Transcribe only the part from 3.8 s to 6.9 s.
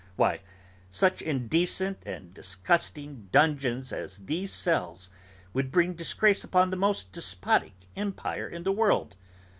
as these cells, would bring disgrace upon the